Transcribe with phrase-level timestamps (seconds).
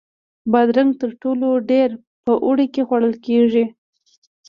[0.51, 1.89] بادرنګ تر ټولو ډېر
[2.25, 3.65] په اوړي کې خوړل کېږي.